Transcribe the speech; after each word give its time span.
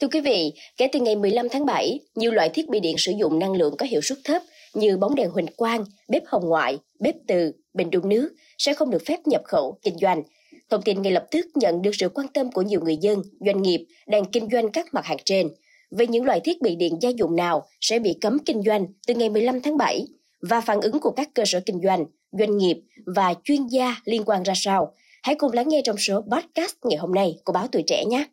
Thưa 0.00 0.08
quý 0.08 0.20
vị, 0.20 0.52
kể 0.76 0.88
từ 0.92 1.00
ngày 1.00 1.16
15 1.16 1.48
tháng 1.48 1.66
7, 1.66 2.00
nhiều 2.14 2.32
loại 2.32 2.48
thiết 2.48 2.68
bị 2.68 2.80
điện 2.80 2.98
sử 2.98 3.12
dụng 3.18 3.38
năng 3.38 3.52
lượng 3.52 3.76
có 3.76 3.86
hiệu 3.86 4.00
suất 4.00 4.18
thấp 4.24 4.42
như 4.74 4.96
bóng 4.96 5.14
đèn 5.14 5.30
huỳnh 5.30 5.46
quang, 5.56 5.84
bếp 6.08 6.22
hồng 6.26 6.48
ngoại, 6.48 6.78
bếp 7.00 7.14
từ, 7.26 7.52
bình 7.74 7.90
đun 7.90 8.08
nước 8.08 8.32
sẽ 8.58 8.74
không 8.74 8.90
được 8.90 9.02
phép 9.06 9.26
nhập 9.26 9.42
khẩu, 9.44 9.78
kinh 9.82 9.98
doanh. 10.00 10.22
Thông 10.70 10.82
tin 10.82 11.02
ngay 11.02 11.12
lập 11.12 11.26
tức 11.30 11.46
nhận 11.54 11.82
được 11.82 11.90
sự 11.94 12.08
quan 12.08 12.28
tâm 12.28 12.52
của 12.52 12.62
nhiều 12.62 12.80
người 12.80 12.96
dân, 12.96 13.22
doanh 13.46 13.62
nghiệp 13.62 13.86
đang 14.06 14.24
kinh 14.24 14.48
doanh 14.52 14.70
các 14.72 14.94
mặt 14.94 15.04
hàng 15.04 15.18
trên. 15.24 15.48
Về 15.90 16.06
những 16.06 16.24
loại 16.24 16.40
thiết 16.40 16.62
bị 16.62 16.76
điện 16.76 16.98
gia 17.00 17.08
dụng 17.08 17.36
nào 17.36 17.66
sẽ 17.80 17.98
bị 17.98 18.14
cấm 18.20 18.38
kinh 18.38 18.62
doanh 18.62 18.86
từ 19.06 19.14
ngày 19.14 19.28
15 19.28 19.60
tháng 19.60 19.76
7 19.76 20.06
và 20.42 20.60
phản 20.60 20.80
ứng 20.80 21.00
của 21.00 21.10
các 21.10 21.28
cơ 21.34 21.42
sở 21.46 21.60
kinh 21.60 21.80
doanh, 21.84 22.04
doanh 22.32 22.56
nghiệp 22.56 22.76
và 23.06 23.34
chuyên 23.44 23.66
gia 23.66 23.96
liên 24.04 24.22
quan 24.26 24.42
ra 24.42 24.54
sao? 24.56 24.94
Hãy 25.22 25.34
cùng 25.34 25.52
lắng 25.52 25.68
nghe 25.68 25.80
trong 25.84 25.96
số 25.98 26.20
podcast 26.20 26.74
ngày 26.84 26.98
hôm 26.98 27.14
nay 27.14 27.38
của 27.44 27.52
báo 27.52 27.66
Tuổi 27.72 27.82
Trẻ 27.86 28.04
nhé! 28.04 28.24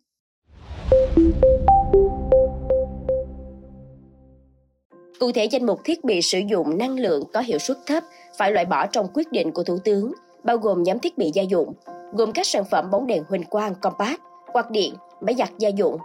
Cụ 5.20 5.32
thể 5.32 5.46
danh 5.46 5.66
mục 5.66 5.80
thiết 5.84 6.04
bị 6.04 6.21
sử 6.21 6.39
dụng 6.39 6.78
năng 6.78 7.00
lượng 7.00 7.24
có 7.34 7.39
hiệu 7.39 7.60
suất 7.60 7.78
thấp 7.86 8.04
phải 8.38 8.52
loại 8.52 8.66
bỏ 8.66 8.86
trong 8.86 9.07
quyết 9.14 9.32
định 9.32 9.52
của 9.52 9.64
Thủ 9.64 9.78
tướng, 9.84 10.14
bao 10.43 10.57
gồm 10.57 10.84
nhóm 10.84 11.00
thiết 11.00 11.18
bị 11.18 11.32
gia 11.34 11.43
dụng, 11.43 11.74
gồm 12.14 12.32
các 12.32 12.48
sản 12.48 12.64
phẩm 12.71 12.92
bóng 12.92 13.07
đèn 13.07 13.24
huỳnh 13.30 13.43
quang 13.43 13.76
compact, 13.76 14.21
quạt 14.54 14.71
điện, 14.71 14.93
máy 15.21 15.36
giặt 15.36 15.50
gia 15.57 15.70
dụng, 15.70 15.98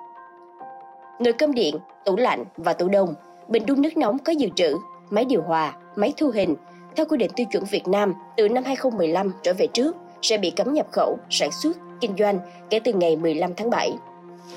nồi 1.21 1.33
cơm 1.33 1.55
điện, 1.55 1.77
tủ 2.05 2.17
lạnh 2.17 2.45
và 2.57 2.73
tủ 2.73 2.89
đông, 2.89 3.15
bình 3.49 3.67
đun 3.67 3.83
nước 3.83 3.97
nóng 3.97 4.19
có 4.19 4.33
dự 4.33 4.49
trữ, 4.57 4.77
máy 5.11 5.25
điều 5.25 5.43
hòa, 5.43 5.77
máy 5.97 6.13
thu 6.17 6.31
hình, 6.35 6.55
theo 6.97 7.07
quy 7.07 7.17
định 7.17 7.31
tiêu 7.37 7.47
chuẩn 7.53 7.65
Việt 7.65 7.89
Nam 7.89 8.15
từ 8.37 8.49
năm 8.49 8.65
2015 8.65 9.33
trở 9.43 9.55
về 9.55 9.67
trước 9.67 9.97
sẽ 10.23 10.39
bị 10.39 10.51
cấm 10.51 10.73
nhập 10.73 10.87
khẩu, 10.93 11.19
sản 11.31 11.51
xuất, 11.53 11.77
kinh 12.01 12.15
doanh 12.19 12.39
kể 12.71 12.81
từ 12.81 12.93
ngày 12.93 13.17
15 13.17 13.55
tháng 13.55 13.71
7. 13.71 13.93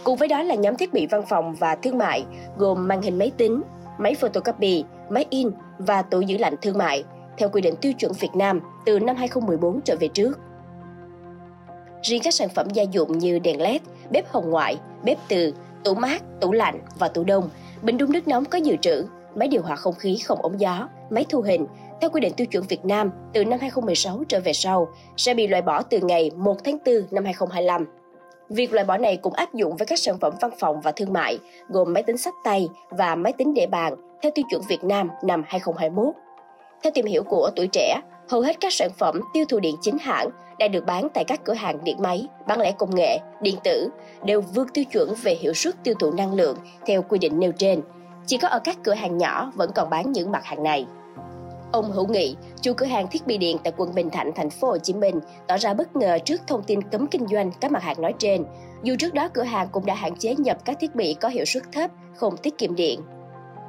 Cùng 0.04 0.16
với 0.16 0.28
đó 0.28 0.44
là 0.44 0.56
nhóm 0.56 0.76
thiết 0.76 0.94
bị 0.94 1.08
văn 1.08 1.22
phòng 1.30 1.56
và 1.60 1.76
thương 1.76 1.98
mại 1.98 2.26
gồm 2.58 2.88
màn 2.88 3.02
hình 3.02 3.18
máy 3.18 3.32
tính, 3.38 3.62
máy 3.98 4.16
photocopy, 4.16 4.84
máy 5.10 5.26
in 5.30 5.50
và 5.78 6.02
tủ 6.02 6.22
giữ 6.22 6.38
lạnh 6.38 6.56
thương 6.62 6.78
mại 6.78 7.04
theo 7.38 7.50
quy 7.50 7.62
định 7.62 7.76
tiêu 7.76 7.94
chuẩn 7.94 8.12
Việt 8.14 8.36
Nam 8.36 8.60
từ 8.86 9.00
năm 9.00 9.16
2014 9.16 9.82
trở 9.82 9.96
về 10.00 10.08
trước. 10.08 10.40
Riêng 12.02 12.22
các 12.24 12.34
sản 12.34 12.50
phẩm 12.50 12.68
gia 12.74 12.84
dụng 12.84 13.18
như 13.18 13.40
đèn 13.40 13.62
led, 13.62 13.82
bếp 14.12 14.32
hồng 14.32 14.50
ngoại, 14.50 14.78
bếp 15.04 15.18
từ, 15.28 15.54
tủ 15.84 15.96
mát, 15.96 16.24
tủ 16.42 16.52
lạnh 16.52 16.80
và 17.00 17.08
tủ 17.08 17.24
đông, 17.24 17.50
bình 17.82 17.98
đun 17.98 18.12
nước 18.12 18.28
nóng 18.28 18.46
có 18.46 18.58
dự 18.58 18.76
trữ, 18.82 19.06
máy 19.36 19.48
điều 19.48 19.62
hòa 19.62 19.76
không 19.76 19.96
khí 19.96 20.18
không 20.26 20.42
ống 20.42 20.60
gió, 20.60 20.90
máy 21.10 21.26
thu 21.30 21.42
hình 21.42 21.66
theo 22.02 22.10
quy 22.10 22.22
định 22.22 22.34
tiêu 22.34 22.48
chuẩn 22.48 22.64
Việt 22.64 22.86
Nam 22.86 23.12
từ 23.34 23.46
năm 23.46 23.60
2016 23.60 24.24
trở 24.28 24.40
về 24.40 24.54
sau 24.54 24.88
sẽ 25.18 25.34
bị 25.34 25.48
loại 25.48 25.62
bỏ 25.62 25.82
từ 25.82 26.00
ngày 26.00 26.32
1 26.36 26.64
tháng 26.64 26.78
4 26.86 26.96
năm 27.12 27.26
2025. 27.26 27.86
Việc 28.50 28.74
loại 28.74 28.86
bỏ 28.86 28.98
này 28.98 29.18
cũng 29.18 29.34
áp 29.34 29.54
dụng 29.54 29.76
với 29.76 29.86
các 29.86 30.00
sản 30.00 30.18
phẩm 30.20 30.34
văn 30.42 30.52
phòng 30.60 30.82
và 30.82 30.92
thương 30.92 31.14
mại, 31.14 31.40
gồm 31.70 31.94
máy 31.94 32.04
tính 32.04 32.18
sách 32.18 32.34
tay 32.44 32.68
và 32.90 33.16
máy 33.16 33.34
tính 33.34 33.54
để 33.54 33.68
bàn 33.68 33.96
theo 34.22 34.32
tiêu 34.36 34.46
chuẩn 34.50 34.62
Việt 34.68 34.84
Nam 34.84 35.10
năm 35.24 35.44
2021. 35.48 36.14
Theo 36.84 36.92
tìm 36.96 37.06
hiểu 37.06 37.24
của 37.24 37.50
tuổi 37.56 37.68
trẻ, 37.72 38.00
hầu 38.30 38.42
hết 38.42 38.60
các 38.60 38.74
sản 38.74 38.90
phẩm 38.98 39.22
tiêu 39.34 39.46
thụ 39.50 39.60
điện 39.60 39.76
chính 39.82 39.98
hãng 39.98 40.30
đang 40.60 40.72
được 40.72 40.86
bán 40.86 41.08
tại 41.14 41.24
các 41.24 41.44
cửa 41.44 41.54
hàng 41.54 41.84
điện 41.84 41.98
máy, 42.00 42.28
bán 42.48 42.60
lẻ 42.60 42.72
công 42.72 42.96
nghệ, 42.96 43.20
điện 43.42 43.56
tử 43.64 43.90
đều 44.26 44.42
vượt 44.42 44.68
tiêu 44.74 44.86
chuẩn 44.86 45.14
về 45.24 45.36
hiệu 45.36 45.54
suất 45.54 45.84
tiêu 45.84 45.96
thụ 46.00 46.12
năng 46.12 46.34
lượng 46.34 46.58
theo 46.86 47.02
quy 47.02 47.20
định 47.20 47.40
nêu 47.40 47.52
trên. 47.52 47.82
Chỉ 48.26 48.38
có 48.38 48.48
ở 48.48 48.60
các 48.60 48.78
cửa 48.84 48.94
hàng 48.94 49.18
nhỏ 49.18 49.52
vẫn 49.56 49.72
còn 49.76 49.90
bán 49.90 50.12
những 50.12 50.32
mặt 50.32 50.46
hàng 50.46 50.64
này. 50.64 50.86
Ông 51.72 51.92
Hữu 51.92 52.08
Nghị, 52.08 52.36
chủ 52.62 52.74
cửa 52.74 52.86
hàng 52.86 53.08
thiết 53.08 53.28
bị 53.28 53.38
điện 53.38 53.58
tại 53.64 53.74
quận 53.78 53.96
Bình 53.96 54.10
Thạnh, 54.10 54.32
thành 54.36 54.50
phố 54.50 54.68
Hồ 54.68 54.78
Chí 54.78 54.94
Minh, 54.94 55.20
tỏ 55.48 55.58
ra 55.58 55.74
bất 55.74 55.96
ngờ 55.96 56.18
trước 56.26 56.42
thông 56.48 56.64
tin 56.64 56.82
cấm 56.82 57.08
kinh 57.08 57.28
doanh 57.28 57.52
các 57.62 57.72
mặt 57.72 57.84
hàng 57.84 58.02
nói 58.02 58.14
trên. 58.20 58.46
Dù 58.84 58.96
trước 59.00 59.14
đó 59.14 59.30
cửa 59.34 59.44
hàng 59.44 59.68
cũng 59.72 59.86
đã 59.86 59.94
hạn 59.94 60.16
chế 60.16 60.36
nhập 60.36 60.58
các 60.66 60.78
thiết 60.80 60.96
bị 60.96 61.14
có 61.14 61.30
hiệu 61.30 61.46
suất 61.46 61.64
thấp, 61.72 61.92
không 62.16 62.38
tiết 62.38 62.58
kiệm 62.58 62.76
điện. 62.76 63.02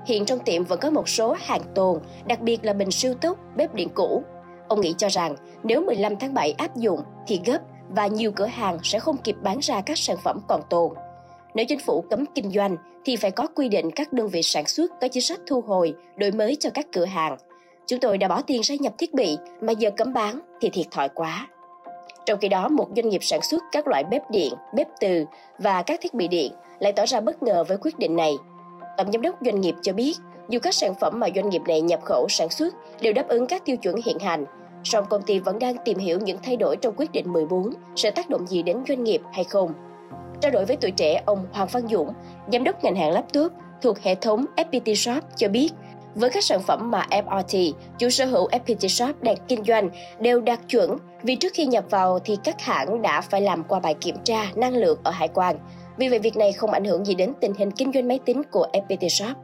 Hiện 0.06 0.24
trong 0.24 0.38
tiệm 0.38 0.64
vẫn 0.64 0.80
có 0.80 0.90
một 0.90 1.08
số 1.08 1.36
hàng 1.38 1.62
tồn, 1.74 1.98
đặc 2.26 2.40
biệt 2.40 2.64
là 2.64 2.72
bình 2.72 2.90
siêu 2.90 3.14
tốc, 3.14 3.38
bếp 3.56 3.74
điện 3.74 3.88
cũ. 3.94 4.22
Ông 4.68 4.80
Nghị 4.80 4.94
cho 4.98 5.08
rằng 5.08 5.36
nếu 5.62 5.80
15 5.80 6.16
tháng 6.16 6.34
7 6.34 6.52
áp 6.52 6.76
dụng 6.76 7.00
thì 7.26 7.40
gấp 7.46 7.58
và 7.88 8.06
nhiều 8.06 8.32
cửa 8.32 8.46
hàng 8.46 8.78
sẽ 8.82 8.98
không 8.98 9.16
kịp 9.16 9.36
bán 9.42 9.58
ra 9.58 9.80
các 9.80 9.98
sản 9.98 10.16
phẩm 10.24 10.40
còn 10.48 10.60
tồn. 10.70 10.92
Nếu 11.54 11.66
chính 11.68 11.78
phủ 11.78 12.04
cấm 12.10 12.24
kinh 12.34 12.50
doanh 12.50 12.76
thì 13.04 13.16
phải 13.16 13.30
có 13.30 13.46
quy 13.46 13.68
định 13.68 13.90
các 13.90 14.12
đơn 14.12 14.28
vị 14.28 14.42
sản 14.42 14.66
xuất 14.66 14.90
có 15.00 15.08
chính 15.08 15.22
sách 15.22 15.40
thu 15.46 15.60
hồi, 15.60 15.94
đổi 16.16 16.30
mới 16.30 16.56
cho 16.60 16.70
các 16.74 16.86
cửa 16.92 17.04
hàng– 17.04 17.36
Chúng 17.86 18.00
tôi 18.00 18.18
đã 18.18 18.28
bỏ 18.28 18.42
tiền 18.42 18.60
ra 18.62 18.74
nhập 18.80 18.92
thiết 18.98 19.14
bị 19.14 19.36
mà 19.60 19.72
giờ 19.72 19.90
cấm 19.96 20.12
bán 20.12 20.40
thì 20.60 20.70
thiệt 20.70 20.86
thòi 20.90 21.08
quá. 21.08 21.48
Trong 22.26 22.38
khi 22.38 22.48
đó, 22.48 22.68
một 22.68 22.88
doanh 22.96 23.08
nghiệp 23.08 23.24
sản 23.24 23.42
xuất 23.42 23.62
các 23.72 23.86
loại 23.86 24.04
bếp 24.04 24.30
điện, 24.30 24.52
bếp 24.74 24.88
từ 25.00 25.24
và 25.58 25.82
các 25.82 26.00
thiết 26.02 26.14
bị 26.14 26.28
điện 26.28 26.52
lại 26.78 26.92
tỏ 26.92 27.06
ra 27.06 27.20
bất 27.20 27.42
ngờ 27.42 27.64
với 27.68 27.78
quyết 27.80 27.98
định 27.98 28.16
này. 28.16 28.32
Tổng 28.96 29.12
giám 29.12 29.22
đốc 29.22 29.34
doanh 29.40 29.60
nghiệp 29.60 29.74
cho 29.82 29.92
biết, 29.92 30.16
dù 30.48 30.58
các 30.62 30.74
sản 30.74 30.94
phẩm 31.00 31.20
mà 31.20 31.26
doanh 31.34 31.48
nghiệp 31.48 31.62
này 31.68 31.80
nhập 31.80 32.00
khẩu 32.04 32.26
sản 32.28 32.48
xuất 32.50 32.74
đều 33.00 33.12
đáp 33.12 33.28
ứng 33.28 33.46
các 33.46 33.64
tiêu 33.64 33.76
chuẩn 33.76 33.96
hiện 34.04 34.18
hành, 34.18 34.44
song 34.84 35.04
công 35.08 35.22
ty 35.22 35.38
vẫn 35.38 35.58
đang 35.58 35.76
tìm 35.84 35.98
hiểu 35.98 36.18
những 36.20 36.38
thay 36.42 36.56
đổi 36.56 36.76
trong 36.76 36.94
quyết 36.96 37.12
định 37.12 37.32
14 37.32 37.70
sẽ 37.96 38.10
tác 38.10 38.30
động 38.30 38.46
gì 38.46 38.62
đến 38.62 38.82
doanh 38.88 39.04
nghiệp 39.04 39.20
hay 39.32 39.44
không. 39.44 39.72
Trao 40.40 40.52
đổi 40.52 40.64
với 40.64 40.76
tuổi 40.76 40.90
trẻ, 40.90 41.22
ông 41.26 41.46
Hoàng 41.52 41.68
Văn 41.72 41.88
Dũng, 41.88 42.12
giám 42.52 42.64
đốc 42.64 42.84
ngành 42.84 42.96
hàng 42.96 43.10
laptop 43.10 43.52
thuộc 43.82 43.98
hệ 43.98 44.14
thống 44.14 44.44
FPT 44.56 44.94
Shop 44.94 45.24
cho 45.36 45.48
biết, 45.48 45.70
với 46.16 46.30
các 46.30 46.44
sản 46.44 46.60
phẩm 46.62 46.90
mà 46.90 47.06
FRT, 47.10 47.72
chủ 47.98 48.10
sở 48.10 48.24
hữu 48.24 48.48
FPT 48.48 48.88
Shop 48.88 49.22
đang 49.22 49.36
kinh 49.48 49.64
doanh, 49.64 49.90
đều 50.20 50.40
đạt 50.40 50.60
chuẩn 50.68 50.98
vì 51.22 51.36
trước 51.36 51.52
khi 51.54 51.66
nhập 51.66 51.84
vào 51.90 52.18
thì 52.18 52.36
các 52.44 52.60
hãng 52.60 53.02
đã 53.02 53.20
phải 53.20 53.40
làm 53.40 53.64
qua 53.64 53.80
bài 53.80 53.94
kiểm 53.94 54.16
tra 54.24 54.52
năng 54.54 54.76
lượng 54.76 54.98
ở 55.04 55.10
hải 55.10 55.28
quan. 55.28 55.56
Vì 55.96 56.08
vậy 56.08 56.18
việc 56.18 56.36
này 56.36 56.52
không 56.52 56.70
ảnh 56.70 56.84
hưởng 56.84 57.04
gì 57.04 57.14
đến 57.14 57.32
tình 57.40 57.52
hình 57.58 57.70
kinh 57.70 57.92
doanh 57.92 58.08
máy 58.08 58.18
tính 58.24 58.42
của 58.50 58.66
FPT 58.72 59.08
Shop. 59.08 59.36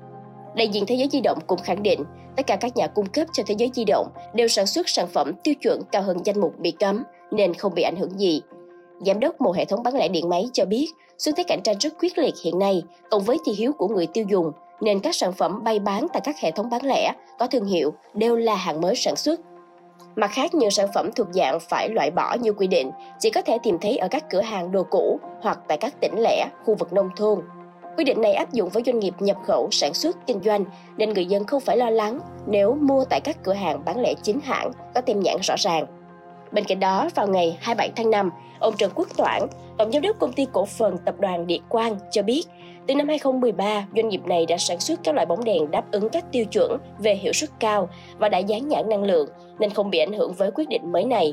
Đại 0.56 0.68
diện 0.68 0.84
Thế 0.86 0.94
giới 0.94 1.08
di 1.12 1.20
động 1.20 1.38
cũng 1.46 1.58
khẳng 1.58 1.82
định 1.82 2.04
tất 2.36 2.46
cả 2.46 2.56
các 2.56 2.76
nhà 2.76 2.86
cung 2.86 3.06
cấp 3.06 3.26
cho 3.32 3.42
Thế 3.46 3.54
giới 3.58 3.70
di 3.74 3.84
động 3.84 4.08
đều 4.34 4.48
sản 4.48 4.66
xuất 4.66 4.88
sản 4.88 5.06
phẩm 5.12 5.32
tiêu 5.44 5.54
chuẩn 5.62 5.82
cao 5.92 6.02
hơn 6.02 6.16
danh 6.24 6.40
mục 6.40 6.58
bị 6.58 6.70
cấm 6.70 7.04
nên 7.30 7.54
không 7.54 7.74
bị 7.74 7.82
ảnh 7.82 7.96
hưởng 7.96 8.20
gì. 8.20 8.42
Giám 9.06 9.20
đốc 9.20 9.40
một 9.40 9.56
hệ 9.56 9.64
thống 9.64 9.82
bán 9.82 9.94
lẻ 9.94 10.08
điện 10.08 10.28
máy 10.28 10.48
cho 10.52 10.64
biết 10.64 10.86
xu 11.18 11.32
thế 11.36 11.42
cạnh 11.42 11.62
tranh 11.62 11.76
rất 11.80 11.92
quyết 12.00 12.18
liệt 12.18 12.34
hiện 12.44 12.58
nay 12.58 12.82
cộng 13.10 13.22
với 13.22 13.36
thị 13.46 13.52
hiếu 13.52 13.72
của 13.72 13.88
người 13.88 14.06
tiêu 14.06 14.24
dùng 14.30 14.52
nên 14.82 15.00
các 15.00 15.14
sản 15.14 15.32
phẩm 15.32 15.64
bay 15.64 15.78
bán 15.78 16.06
tại 16.12 16.20
các 16.24 16.38
hệ 16.38 16.50
thống 16.50 16.70
bán 16.70 16.84
lẻ 16.84 17.12
có 17.38 17.46
thương 17.46 17.64
hiệu 17.64 17.94
đều 18.14 18.36
là 18.36 18.54
hàng 18.54 18.80
mới 18.80 18.96
sản 18.96 19.16
xuất. 19.16 19.40
Mặt 20.16 20.30
khác, 20.32 20.54
nhiều 20.54 20.70
sản 20.70 20.88
phẩm 20.94 21.10
thuộc 21.16 21.26
dạng 21.30 21.58
phải 21.60 21.88
loại 21.88 22.10
bỏ 22.10 22.36
như 22.40 22.52
quy 22.52 22.66
định 22.66 22.90
chỉ 23.18 23.30
có 23.30 23.42
thể 23.42 23.58
tìm 23.62 23.78
thấy 23.78 23.96
ở 23.96 24.08
các 24.08 24.30
cửa 24.30 24.40
hàng 24.40 24.72
đồ 24.72 24.82
cũ 24.90 25.20
hoặc 25.42 25.58
tại 25.68 25.78
các 25.78 26.00
tỉnh 26.00 26.14
lẻ, 26.18 26.48
khu 26.64 26.74
vực 26.74 26.92
nông 26.92 27.10
thôn. 27.16 27.40
Quy 27.96 28.04
định 28.04 28.20
này 28.20 28.34
áp 28.34 28.52
dụng 28.52 28.68
với 28.68 28.82
doanh 28.86 28.98
nghiệp 28.98 29.14
nhập 29.18 29.36
khẩu, 29.46 29.68
sản 29.70 29.94
xuất, 29.94 30.16
kinh 30.26 30.40
doanh 30.44 30.64
nên 30.96 31.10
người 31.10 31.26
dân 31.26 31.44
không 31.44 31.60
phải 31.60 31.76
lo 31.76 31.90
lắng 31.90 32.20
nếu 32.46 32.74
mua 32.74 33.04
tại 33.04 33.20
các 33.20 33.36
cửa 33.42 33.52
hàng 33.52 33.84
bán 33.84 34.00
lẻ 34.00 34.14
chính 34.22 34.40
hãng 34.40 34.70
có 34.94 35.00
tem 35.00 35.20
nhãn 35.20 35.36
rõ 35.42 35.54
ràng. 35.58 36.01
Bên 36.52 36.64
cạnh 36.64 36.80
đó, 36.80 37.08
vào 37.14 37.28
ngày 37.28 37.56
27 37.60 37.90
tháng 37.96 38.10
5, 38.10 38.30
ông 38.58 38.74
Trần 38.76 38.90
Quốc 38.94 39.08
Toản, 39.16 39.42
Tổng 39.78 39.92
giám 39.92 40.02
đốc 40.02 40.18
công 40.18 40.32
ty 40.32 40.46
cổ 40.52 40.64
phần 40.66 40.96
tập 41.04 41.14
đoàn 41.20 41.46
Điện 41.46 41.62
Quang 41.68 41.96
cho 42.10 42.22
biết, 42.22 42.42
từ 42.86 42.94
năm 42.94 43.08
2013, 43.08 43.86
doanh 43.96 44.08
nghiệp 44.08 44.26
này 44.26 44.46
đã 44.46 44.56
sản 44.58 44.80
xuất 44.80 45.00
các 45.04 45.14
loại 45.14 45.26
bóng 45.26 45.44
đèn 45.44 45.70
đáp 45.70 45.84
ứng 45.92 46.08
các 46.08 46.24
tiêu 46.32 46.44
chuẩn 46.44 46.78
về 46.98 47.14
hiệu 47.14 47.32
suất 47.32 47.50
cao 47.60 47.88
và 48.18 48.28
đã 48.28 48.38
dán 48.38 48.68
nhãn 48.68 48.88
năng 48.88 49.04
lượng 49.04 49.28
nên 49.58 49.70
không 49.70 49.90
bị 49.90 49.98
ảnh 49.98 50.12
hưởng 50.12 50.32
với 50.32 50.50
quyết 50.50 50.68
định 50.68 50.92
mới 50.92 51.04
này. 51.04 51.32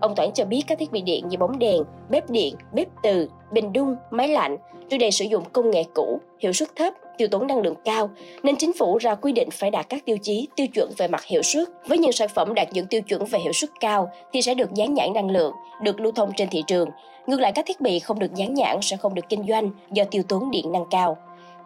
Ông 0.00 0.14
Toản 0.14 0.32
cho 0.32 0.44
biết 0.44 0.62
các 0.66 0.78
thiết 0.78 0.92
bị 0.92 1.02
điện 1.02 1.28
như 1.28 1.38
bóng 1.38 1.58
đèn, 1.58 1.82
bếp 2.08 2.30
điện, 2.30 2.54
bếp 2.72 2.88
từ, 3.02 3.28
bình 3.52 3.72
đun, 3.72 3.96
máy 4.10 4.28
lạnh 4.28 4.56
trước 4.90 4.96
đây 4.98 5.10
sử 5.10 5.24
dụng 5.24 5.44
công 5.52 5.70
nghệ 5.70 5.84
cũ, 5.94 6.20
hiệu 6.40 6.52
suất 6.52 6.68
thấp, 6.76 6.94
tiêu 7.18 7.28
tốn 7.28 7.46
năng 7.46 7.60
lượng 7.60 7.74
cao, 7.84 8.10
nên 8.42 8.56
chính 8.56 8.72
phủ 8.72 8.98
ra 8.98 9.14
quy 9.14 9.32
định 9.32 9.48
phải 9.52 9.70
đạt 9.70 9.88
các 9.88 10.04
tiêu 10.04 10.16
chí, 10.22 10.48
tiêu 10.56 10.66
chuẩn 10.66 10.90
về 10.96 11.08
mặt 11.08 11.24
hiệu 11.24 11.42
suất. 11.42 11.68
Với 11.88 11.98
những 11.98 12.12
sản 12.12 12.28
phẩm 12.34 12.54
đạt 12.54 12.68
những 12.72 12.86
tiêu 12.86 13.00
chuẩn 13.02 13.24
về 13.24 13.38
hiệu 13.38 13.52
suất 13.52 13.70
cao 13.80 14.10
thì 14.32 14.42
sẽ 14.42 14.54
được 14.54 14.74
dán 14.74 14.94
nhãn 14.94 15.12
năng 15.14 15.30
lượng, 15.30 15.52
được 15.82 16.00
lưu 16.00 16.12
thông 16.12 16.32
trên 16.36 16.48
thị 16.48 16.62
trường. 16.66 16.88
Ngược 17.26 17.40
lại 17.40 17.52
các 17.52 17.66
thiết 17.66 17.80
bị 17.80 17.98
không 17.98 18.18
được 18.18 18.34
dán 18.34 18.54
nhãn 18.54 18.78
sẽ 18.82 18.96
không 18.96 19.14
được 19.14 19.28
kinh 19.28 19.46
doanh 19.48 19.70
do 19.92 20.04
tiêu 20.04 20.22
tốn 20.28 20.50
điện 20.50 20.72
năng 20.72 20.84
cao. 20.90 21.16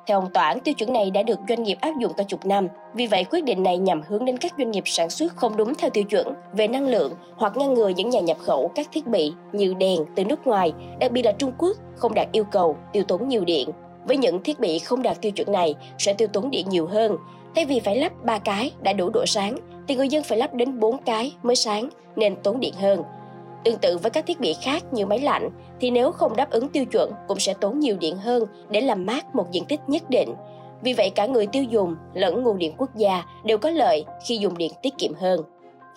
Theo 0.06 0.20
ông 0.20 0.32
Toản, 0.34 0.60
tiêu 0.60 0.74
chuẩn 0.74 0.92
này 0.92 1.10
đã 1.10 1.22
được 1.22 1.38
doanh 1.48 1.62
nghiệp 1.62 1.78
áp 1.80 1.92
dụng 2.00 2.12
cả 2.16 2.24
chục 2.24 2.46
năm. 2.46 2.68
Vì 2.94 3.06
vậy, 3.06 3.24
quyết 3.24 3.44
định 3.44 3.62
này 3.62 3.78
nhằm 3.78 4.02
hướng 4.08 4.24
đến 4.24 4.38
các 4.38 4.52
doanh 4.58 4.70
nghiệp 4.70 4.82
sản 4.86 5.10
xuất 5.10 5.36
không 5.36 5.56
đúng 5.56 5.74
theo 5.74 5.90
tiêu 5.90 6.04
chuẩn 6.04 6.26
về 6.52 6.68
năng 6.68 6.88
lượng 6.88 7.12
hoặc 7.36 7.56
ngăn 7.56 7.74
ngừa 7.74 7.88
những 7.88 8.10
nhà 8.10 8.20
nhập 8.20 8.36
khẩu 8.40 8.70
các 8.74 8.88
thiết 8.92 9.06
bị 9.06 9.32
như 9.52 9.74
đèn 9.74 10.00
từ 10.14 10.24
nước 10.24 10.46
ngoài, 10.46 10.72
đặc 11.00 11.12
biệt 11.12 11.22
là 11.22 11.32
Trung 11.32 11.52
Quốc, 11.58 11.76
không 11.96 12.14
đạt 12.14 12.28
yêu 12.32 12.44
cầu, 12.44 12.76
tiêu 12.92 13.02
tốn 13.08 13.28
nhiều 13.28 13.44
điện. 13.44 13.68
Với 14.06 14.16
những 14.16 14.42
thiết 14.42 14.60
bị 14.60 14.78
không 14.78 15.02
đạt 15.02 15.20
tiêu 15.20 15.32
chuẩn 15.32 15.52
này 15.52 15.74
sẽ 15.98 16.12
tiêu 16.12 16.28
tốn 16.32 16.50
điện 16.50 16.66
nhiều 16.68 16.86
hơn. 16.86 17.16
Thay 17.54 17.64
vì 17.64 17.80
phải 17.80 17.96
lắp 17.96 18.12
3 18.24 18.38
cái 18.38 18.72
đã 18.82 18.92
đủ 18.92 19.10
độ 19.10 19.26
sáng, 19.26 19.58
thì 19.88 19.96
người 19.96 20.08
dân 20.08 20.24
phải 20.24 20.38
lắp 20.38 20.54
đến 20.54 20.80
4 20.80 20.98
cái 20.98 21.32
mới 21.42 21.56
sáng 21.56 21.88
nên 22.16 22.36
tốn 22.36 22.60
điện 22.60 22.74
hơn. 22.74 23.02
Tương 23.64 23.78
tự 23.78 23.98
với 23.98 24.10
các 24.10 24.26
thiết 24.26 24.40
bị 24.40 24.54
khác 24.62 24.84
như 24.92 25.06
máy 25.06 25.18
lạnh 25.18 25.50
thì 25.80 25.90
nếu 25.90 26.12
không 26.12 26.36
đáp 26.36 26.50
ứng 26.50 26.68
tiêu 26.68 26.84
chuẩn 26.84 27.12
cũng 27.28 27.38
sẽ 27.38 27.54
tốn 27.54 27.80
nhiều 27.80 27.96
điện 28.00 28.16
hơn 28.16 28.44
để 28.70 28.80
làm 28.80 29.06
mát 29.06 29.34
một 29.34 29.52
diện 29.52 29.64
tích 29.64 29.80
nhất 29.86 30.10
định. 30.10 30.34
Vì 30.82 30.92
vậy 30.92 31.10
cả 31.10 31.26
người 31.26 31.46
tiêu 31.46 31.62
dùng 31.62 31.96
lẫn 32.14 32.42
nguồn 32.42 32.58
điện 32.58 32.74
quốc 32.78 32.96
gia 32.96 33.24
đều 33.44 33.58
có 33.58 33.70
lợi 33.70 34.04
khi 34.26 34.36
dùng 34.36 34.58
điện 34.58 34.72
tiết 34.82 34.98
kiệm 34.98 35.14
hơn. 35.14 35.40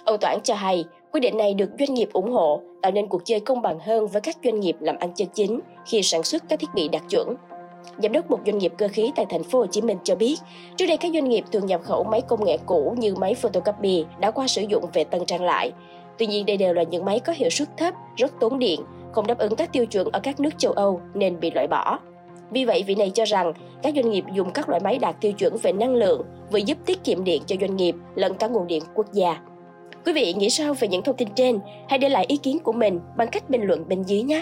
Ông 0.06 0.18
Toản 0.21 0.39
cho 0.44 0.56
hay, 0.56 0.86
quy 1.12 1.19
định 1.19 1.38
này 1.38 1.53
được 1.53 1.69
doanh 1.80 1.94
nghiệp 1.94 2.10
ủng 2.13 2.31
hộ, 2.31 2.62
tạo 2.81 2.92
nên 2.92 3.07
cuộc 3.07 3.21
chơi 3.25 3.39
công 3.39 3.62
bằng 3.62 3.80
hơn 3.80 4.07
với 4.07 4.21
các 4.21 4.38
doanh 4.44 4.60
nghiệp 4.60 4.75
làm 4.80 4.95
ăn 5.00 5.13
chân 5.15 5.27
chính 5.33 5.60
khi 5.86 6.01
sản 6.03 6.24
xuất 6.24 6.44
các 6.50 6.60
thiết 6.60 6.69
bị 6.75 6.88
đạt 6.88 7.01
chuẩn. 7.10 7.36
Giám 7.98 8.12
đốc 8.12 8.31
một 8.31 8.39
doanh 8.45 8.57
nghiệp 8.57 8.74
cơ 8.78 8.88
khí 8.88 9.12
tại 9.16 9.25
thành 9.30 9.44
phố 9.44 9.60
Hồ 9.60 9.66
Chí 9.68 9.81
Minh 9.81 9.98
cho 10.04 10.16
biết, 10.16 10.36
trước 10.75 10.86
đây 10.88 10.98
các 10.98 11.12
doanh 11.13 11.30
nghiệp 11.30 11.44
thường 11.51 11.66
nhập 11.66 11.81
khẩu 11.84 12.04
máy 12.04 12.22
công 12.22 12.45
nghệ 12.45 12.57
cũ 12.66 12.95
như 12.98 13.16
máy 13.16 13.34
photocopy 13.34 14.06
đã 14.19 14.31
qua 14.31 14.48
sử 14.48 14.62
dụng 14.62 14.86
về 14.94 15.04
tân 15.04 15.25
trang 15.25 15.44
lại. 15.44 15.72
Tuy 16.18 16.28
nhiên 16.28 16.45
đây 16.45 16.57
đều 16.57 16.74
là 16.74 16.84
những 16.84 17.06
máy 17.06 17.19
có 17.19 17.34
hiệu 17.36 17.50
suất 17.50 17.78
thấp, 17.78 17.94
rất 18.16 18.34
tốn 18.39 18.60
điện, 18.60 18.81
không 19.12 19.28
đáp 19.28 19.38
ứng 19.38 19.56
các 19.56 19.74
tiêu 19.74 19.86
chuẩn 19.86 20.07
ở 20.12 20.19
các 20.19 20.39
nước 20.39 20.57
châu 20.57 20.72
Âu 20.72 21.01
nên 21.13 21.39
bị 21.39 21.51
loại 21.51 21.68
bỏ. 21.68 22.00
Vì 22.51 22.66
vậy, 22.66 22.84
vị 22.88 22.95
này 22.95 23.12
cho 23.13 23.25
rằng 23.25 23.54
các 23.84 23.94
doanh 23.95 24.12
nghiệp 24.12 24.24
dùng 24.34 24.51
các 24.51 24.69
loại 24.69 24.81
máy 24.81 24.98
đạt 24.98 25.22
tiêu 25.22 25.31
chuẩn 25.31 25.57
về 25.57 25.72
năng 25.72 25.95
lượng 25.95 26.22
vừa 26.51 26.60
giúp 26.60 26.78
tiết 26.86 27.04
kiệm 27.04 27.24
điện 27.24 27.42
cho 27.45 27.56
doanh 27.62 27.75
nghiệp 27.75 27.95
lẫn 28.16 28.34
cả 28.34 28.48
nguồn 28.48 28.68
điện 28.68 28.84
quốc 28.94 29.13
gia. 29.13 29.38
Quý 30.06 30.13
vị 30.13 30.34
nghĩ 30.34 30.50
sao 30.50 30.74
về 30.74 30.88
những 30.88 31.04
thông 31.04 31.16
tin 31.16 31.28
trên? 31.36 31.60
Hãy 31.89 32.00
để 32.00 32.10
lại 32.10 32.25
ý 32.28 32.38
kiến 32.38 32.60
của 32.60 32.72
mình 32.72 33.00
bằng 33.18 33.28
cách 33.28 33.50
bình 33.50 33.62
luận 33.62 33.88
bên 33.88 34.04
dưới 34.04 34.22
nhé. 34.22 34.42